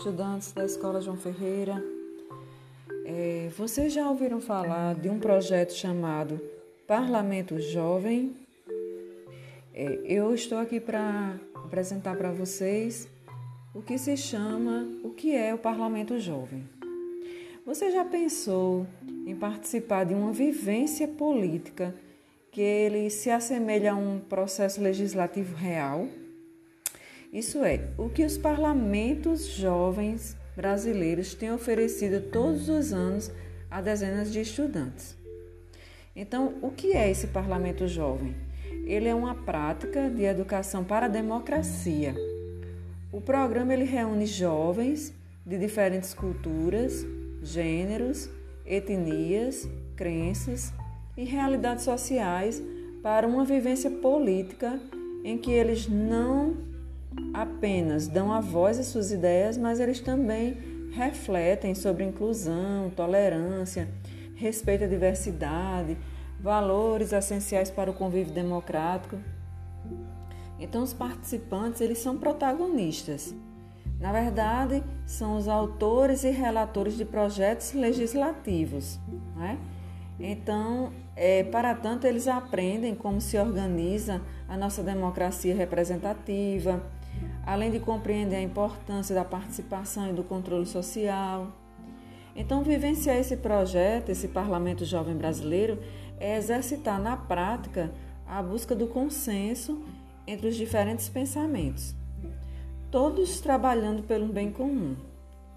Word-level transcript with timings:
estudantes 0.00 0.52
da 0.52 0.64
Escola 0.64 0.98
João 1.02 1.18
Ferreira. 1.18 1.84
É, 3.04 3.50
vocês 3.54 3.92
já 3.92 4.08
ouviram 4.08 4.40
falar 4.40 4.94
de 4.94 5.10
um 5.10 5.18
projeto 5.18 5.74
chamado 5.74 6.40
Parlamento 6.86 7.60
Jovem? 7.60 8.34
É, 9.74 10.00
eu 10.06 10.34
estou 10.34 10.56
aqui 10.56 10.80
para 10.80 11.38
apresentar 11.54 12.16
para 12.16 12.32
vocês 12.32 13.06
o 13.74 13.82
que 13.82 13.98
se 13.98 14.16
chama, 14.16 14.88
o 15.04 15.10
que 15.10 15.36
é 15.36 15.52
o 15.52 15.58
Parlamento 15.58 16.18
Jovem. 16.18 16.66
Você 17.66 17.90
já 17.90 18.02
pensou 18.02 18.86
em 19.26 19.36
participar 19.36 20.04
de 20.04 20.14
uma 20.14 20.32
vivência 20.32 21.06
política 21.06 21.94
que 22.50 22.62
ele 22.62 23.10
se 23.10 23.28
assemelha 23.28 23.92
a 23.92 23.96
um 23.96 24.18
processo 24.18 24.80
legislativo 24.80 25.54
real? 25.54 26.08
Isso 27.32 27.62
é, 27.64 27.90
o 27.96 28.08
que 28.08 28.24
os 28.24 28.36
parlamentos 28.36 29.46
jovens 29.46 30.36
brasileiros 30.56 31.32
têm 31.32 31.52
oferecido 31.52 32.20
todos 32.20 32.68
os 32.68 32.92
anos 32.92 33.30
a 33.70 33.80
dezenas 33.80 34.32
de 34.32 34.40
estudantes. 34.40 35.16
Então, 36.14 36.54
o 36.60 36.72
que 36.72 36.92
é 36.92 37.08
esse 37.08 37.28
parlamento 37.28 37.86
jovem? 37.86 38.34
Ele 38.84 39.08
é 39.08 39.14
uma 39.14 39.34
prática 39.34 40.10
de 40.10 40.24
educação 40.24 40.82
para 40.82 41.06
a 41.06 41.08
democracia. 41.08 42.16
O 43.12 43.20
programa 43.20 43.72
ele 43.74 43.84
reúne 43.84 44.26
jovens 44.26 45.14
de 45.46 45.56
diferentes 45.56 46.12
culturas, 46.12 47.06
gêneros, 47.44 48.28
etnias, 48.66 49.68
crenças 49.94 50.72
e 51.16 51.24
realidades 51.24 51.84
sociais 51.84 52.60
para 53.04 53.26
uma 53.26 53.44
vivência 53.44 53.90
política 53.90 54.80
em 55.24 55.38
que 55.38 55.52
eles 55.52 55.86
não 55.86 56.69
apenas 57.32 58.06
dão 58.06 58.32
a 58.32 58.40
voz 58.40 58.78
às 58.78 58.86
suas 58.86 59.10
ideias, 59.10 59.56
mas 59.56 59.80
eles 59.80 60.00
também 60.00 60.56
refletem 60.92 61.74
sobre 61.74 62.04
inclusão, 62.04 62.90
tolerância, 62.90 63.88
respeito 64.34 64.84
à 64.84 64.86
diversidade, 64.86 65.96
valores 66.40 67.12
essenciais 67.12 67.70
para 67.70 67.90
o 67.90 67.94
convívio 67.94 68.32
democrático. 68.32 69.16
Então 70.58 70.82
os 70.82 70.92
participantes, 70.92 71.80
eles 71.80 71.98
são 71.98 72.18
protagonistas. 72.18 73.34
Na 73.98 74.12
verdade, 74.12 74.82
são 75.04 75.36
os 75.36 75.46
autores 75.46 76.24
e 76.24 76.30
relatores 76.30 76.96
de 76.96 77.04
projetos 77.04 77.72
legislativos. 77.74 78.98
Né? 79.36 79.58
Então, 80.18 80.92
é, 81.14 81.44
para 81.44 81.74
tanto, 81.74 82.06
eles 82.06 82.26
aprendem 82.26 82.94
como 82.94 83.20
se 83.20 83.38
organiza 83.38 84.22
a 84.48 84.56
nossa 84.56 84.82
democracia 84.82 85.54
representativa, 85.54 86.82
além 87.44 87.70
de 87.70 87.80
compreender 87.80 88.36
a 88.36 88.42
importância 88.42 89.14
da 89.14 89.24
participação 89.24 90.10
e 90.10 90.12
do 90.12 90.22
controle 90.22 90.66
social. 90.66 91.52
Então, 92.34 92.62
vivenciar 92.62 93.16
esse 93.16 93.36
projeto, 93.36 94.10
esse 94.10 94.28
Parlamento 94.28 94.84
Jovem 94.84 95.16
Brasileiro, 95.16 95.78
é 96.18 96.36
exercitar 96.36 97.00
na 97.00 97.16
prática 97.16 97.90
a 98.26 98.42
busca 98.42 98.74
do 98.74 98.86
consenso 98.86 99.82
entre 100.26 100.48
os 100.48 100.56
diferentes 100.56 101.08
pensamentos, 101.08 101.94
todos 102.90 103.40
trabalhando 103.40 104.02
pelo 104.02 104.26
bem 104.26 104.52
comum, 104.52 104.94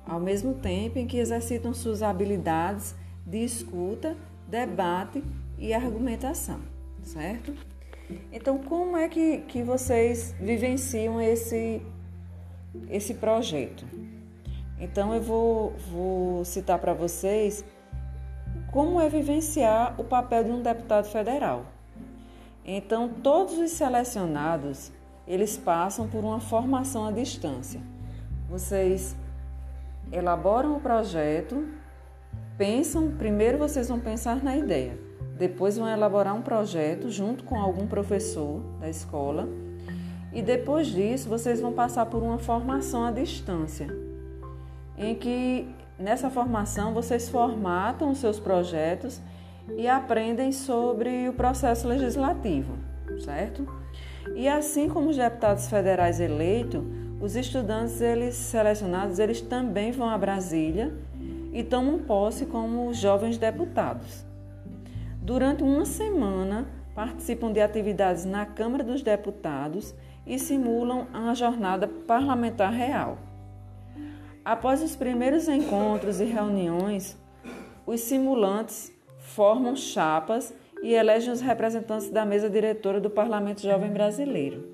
ao 0.05 0.19
mesmo 0.19 0.55
tempo 0.55 0.97
em 0.97 1.05
que 1.05 1.17
exercitam 1.17 1.73
suas 1.73 2.01
habilidades 2.01 2.95
de 3.25 3.43
escuta, 3.43 4.17
debate 4.47 5.23
e 5.57 5.73
argumentação, 5.73 6.59
certo? 7.03 7.53
Então, 8.31 8.57
como 8.57 8.97
é 8.97 9.07
que, 9.07 9.39
que 9.39 9.63
vocês 9.63 10.35
vivenciam 10.39 11.21
esse, 11.21 11.81
esse 12.89 13.13
projeto? 13.15 13.85
Então, 14.79 15.13
eu 15.13 15.21
vou, 15.21 15.71
vou 15.91 16.45
citar 16.45 16.79
para 16.79 16.93
vocês 16.93 17.63
como 18.71 18.99
é 18.99 19.07
vivenciar 19.07 19.99
o 19.99 20.03
papel 20.03 20.43
de 20.43 20.51
um 20.51 20.61
deputado 20.61 21.05
federal. 21.05 21.65
Então, 22.65 23.09
todos 23.09 23.57
os 23.57 23.71
selecionados, 23.71 24.91
eles 25.27 25.57
passam 25.57 26.07
por 26.07 26.23
uma 26.23 26.39
formação 26.39 27.05
à 27.05 27.11
distância. 27.11 27.81
Vocês 28.49 29.15
elaboram 30.11 30.77
o 30.77 30.79
projeto, 30.79 31.67
pensam, 32.57 33.11
primeiro 33.11 33.57
vocês 33.57 33.89
vão 33.89 33.99
pensar 33.99 34.43
na 34.43 34.55
ideia. 34.55 34.97
Depois 35.37 35.77
vão 35.77 35.87
elaborar 35.87 36.35
um 36.35 36.41
projeto 36.41 37.09
junto 37.09 37.43
com 37.43 37.59
algum 37.59 37.87
professor 37.87 38.61
da 38.79 38.89
escola. 38.89 39.47
E 40.31 40.41
depois 40.41 40.87
disso, 40.87 41.29
vocês 41.29 41.61
vão 41.61 41.73
passar 41.73 42.05
por 42.07 42.23
uma 42.23 42.39
formação 42.39 43.03
à 43.03 43.11
distância, 43.11 43.87
em 44.97 45.13
que 45.13 45.67
nessa 45.97 46.29
formação 46.29 46.93
vocês 46.93 47.29
formatam 47.29 48.11
os 48.11 48.17
seus 48.17 48.39
projetos 48.39 49.21
e 49.77 49.87
aprendem 49.87 50.51
sobre 50.51 51.29
o 51.29 51.33
processo 51.33 51.87
legislativo, 51.87 52.73
certo? 53.23 53.67
E 54.35 54.47
assim 54.47 54.89
como 54.89 55.09
os 55.09 55.17
deputados 55.17 55.67
federais 55.67 56.19
eleitos, 56.19 56.83
os 57.21 57.35
estudantes 57.35 58.01
eles 58.01 58.35
selecionados, 58.35 59.19
eles 59.19 59.39
também 59.39 59.91
vão 59.91 60.09
a 60.09 60.17
Brasília 60.17 60.93
e 61.53 61.63
tomam 61.63 61.99
posse 61.99 62.45
como 62.45 62.93
jovens 62.93 63.37
deputados. 63.37 64.25
Durante 65.23 65.63
uma 65.63 65.85
semana, 65.85 66.67
participam 66.93 67.49
de 67.49 67.61
atividades 67.61 68.25
na 68.25 68.45
Câmara 68.45 68.83
dos 68.83 69.01
Deputados 69.01 69.95
e 70.27 70.37
simulam 70.37 71.07
a 71.13 71.33
jornada 71.33 71.87
parlamentar 71.87 72.73
real. 72.73 73.17
Após 74.43 74.83
os 74.83 74.97
primeiros 74.97 75.47
encontros 75.47 76.19
e 76.19 76.25
reuniões, 76.25 77.17
os 77.87 78.01
simulantes 78.01 78.91
formam 79.17 79.77
chapas 79.77 80.53
e 80.81 80.93
elegem 80.93 81.31
os 81.31 81.39
representantes 81.39 82.09
da 82.09 82.25
mesa 82.25 82.49
diretora 82.49 82.99
do 82.99 83.09
Parlamento 83.09 83.61
Jovem 83.61 83.93
Brasileiro. 83.93 84.67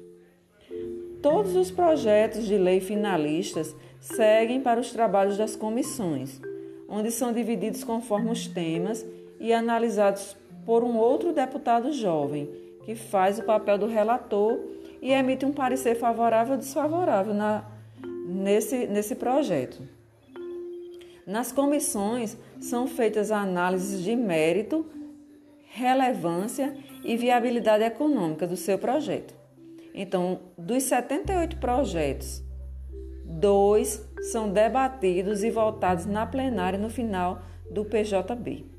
Todos 1.22 1.56
os 1.56 1.70
projetos 1.70 2.48
de 2.48 2.58
lei 2.58 2.80
finalistas 2.80 3.76
seguem 4.00 4.60
para 4.60 4.80
os 4.80 4.92
trabalhos 4.92 5.38
das 5.38 5.56
comissões, 5.56 6.42
onde 6.88 7.12
são 7.12 7.32
divididos 7.32 7.84
conforme 7.84 8.32
os 8.32 8.48
temas 8.48 9.06
e 9.40 9.54
analisados 9.54 10.39
por 10.66 10.84
um 10.84 10.98
outro 10.98 11.34
deputado 11.34 11.92
jovem, 11.92 12.50
que 12.84 12.96
faz 12.96 13.40
o 13.40 13.44
papel 13.44 13.78
do 13.78 13.88
relator 13.88 14.60
e 15.02 15.12
emite 15.12 15.46
um 15.46 15.52
parecer 15.52 15.96
favorável 15.96 16.54
ou 16.54 16.60
desfavorável 16.60 17.34
na, 17.34 17.64
nesse, 18.26 18.88
nesse 18.88 19.16
projeto. 19.16 19.82
Nas 21.26 21.52
comissões 21.52 22.36
são 22.60 22.88
feitas 22.88 23.32
análises 23.32 24.04
de 24.04 24.16
mérito, 24.16 24.86
relevância 25.68 26.76
e 27.04 27.16
viabilidade 27.16 27.84
econômica 27.84 28.48
do 28.48 28.58
seu 28.58 28.78
projeto. 28.80 29.36
Então, 29.94 30.40
dos 30.58 30.84
78 30.84 31.58
projetos, 31.58 32.44
dois 33.24 34.04
são 34.32 34.52
debatidos 34.52 35.44
e 35.44 35.52
votados 35.52 36.06
na 36.06 36.26
plenária 36.26 36.80
no 36.80 36.90
final 36.90 37.42
do 37.70 37.86
PJB. 37.86 38.79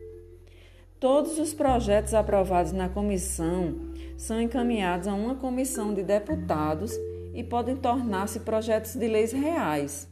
Todos 1.00 1.38
os 1.38 1.54
projetos 1.54 2.12
aprovados 2.12 2.72
na 2.72 2.86
comissão 2.86 3.74
são 4.18 4.38
encaminhados 4.38 5.08
a 5.08 5.14
uma 5.14 5.34
comissão 5.34 5.94
de 5.94 6.02
deputados 6.02 6.92
e 7.32 7.42
podem 7.42 7.74
tornar-se 7.74 8.40
projetos 8.40 8.96
de 8.96 9.08
leis 9.08 9.32
reais, 9.32 10.06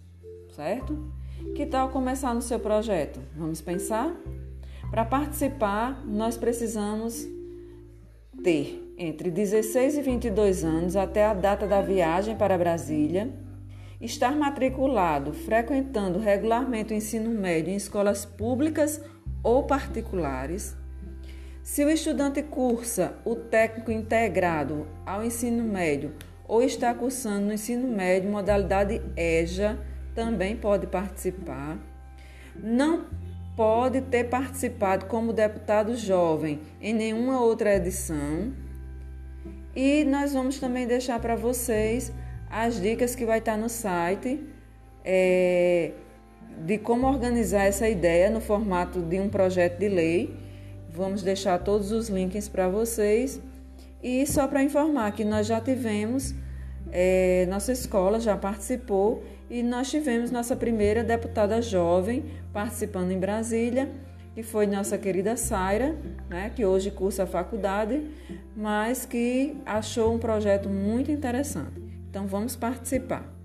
certo? 0.57 1.13
Que 1.55 1.67
tal 1.67 1.91
começar 1.91 2.35
no 2.35 2.41
seu 2.41 2.59
projeto? 2.59 3.21
Vamos 3.37 3.61
pensar? 3.61 4.17
Para 4.91 5.05
participar, 5.05 6.03
nós 6.07 6.39
precisamos 6.39 7.29
ter 8.43 8.95
entre 8.97 9.31
16 9.31 9.99
e 9.99 10.01
22 10.01 10.65
anos 10.65 10.97
até 10.97 11.27
a 11.27 11.35
data 11.35 11.67
da 11.67 11.83
viagem 11.83 12.35
para 12.35 12.57
Brasília, 12.57 13.31
estar 14.01 14.35
matriculado, 14.35 15.35
frequentando 15.35 16.19
regularmente 16.19 16.95
o 16.95 16.97
ensino 16.97 17.29
médio 17.29 17.75
em 17.75 17.77
escolas 17.77 18.25
públicas 18.25 19.03
ou 19.43 19.65
particulares, 19.65 20.78
se 21.69 21.85
o 21.85 21.91
estudante 21.91 22.43
cursa 22.43 23.13
o 23.27 23.37
técnico 23.37 23.93
integrado 23.93 24.87
ao 25.05 25.23
ensino 25.23 25.63
médio 25.63 26.15
ou 26.49 26.63
está 26.63 26.95
cursando 26.95 27.45
no 27.45 27.53
ensino 27.53 27.87
médio 27.87 28.31
modalidade 28.31 29.03
EJA, 29.15 29.79
também 30.15 30.57
pode 30.57 30.87
participar. 30.87 31.77
Não 32.57 33.05
pode 33.55 34.01
ter 34.01 34.31
participado 34.31 35.05
como 35.05 35.31
deputado 35.31 35.95
jovem 35.95 36.59
em 36.81 36.95
nenhuma 36.95 37.39
outra 37.39 37.77
edição. 37.77 38.51
E 39.77 40.05
nós 40.05 40.33
vamos 40.33 40.59
também 40.59 40.87
deixar 40.87 41.21
para 41.21 41.37
vocês 41.37 42.11
as 42.51 42.81
dicas 42.81 43.15
que 43.15 43.27
vai 43.27 43.41
estar 43.41 43.59
no 43.59 43.69
site 43.69 44.43
é, 45.05 45.93
de 46.65 46.79
como 46.79 47.07
organizar 47.07 47.65
essa 47.67 47.87
ideia 47.87 48.31
no 48.31 48.41
formato 48.41 49.03
de 49.03 49.21
um 49.21 49.29
projeto 49.29 49.79
de 49.79 49.89
lei 49.91 50.48
Vamos 50.89 51.23
deixar 51.23 51.59
todos 51.59 51.93
os 51.93 52.09
links 52.09 52.49
para 52.49 52.69
vocês. 52.69 53.41
E 54.03 54.27
só 54.27 54.47
para 54.47 54.63
informar 54.63 55.13
que 55.13 55.25
nós 55.25 55.47
já 55.47 55.61
tivemos 55.61 56.35
é, 56.91 57.47
nossa 57.47 57.73
escola 57.73 58.19
já 58.19 58.37
participou 58.37 59.23
e 59.51 59.63
nós 59.63 59.91
tivemos 59.91 60.31
nossa 60.31 60.57
primeira 60.57 61.05
deputada 61.05 61.61
jovem 61.61 62.25
participando 62.53 63.11
em 63.11 63.19
Brasília, 63.19 63.91
que 64.35 64.43
foi 64.43 64.67
nossa 64.67 64.97
querida 64.97 65.37
Saira, 65.37 65.97
né, 66.29 66.51
que 66.55 66.65
hoje 66.65 66.91
cursa 66.91 67.25
a 67.25 67.27
faculdade, 67.27 68.03
mas 68.57 69.05
que 69.05 69.57
achou 69.67 70.15
um 70.15 70.19
projeto 70.19 70.69
muito 70.69 71.11
interessante. 71.11 71.83
Então 72.09 72.27
vamos 72.27 72.57
participar. 72.57 73.38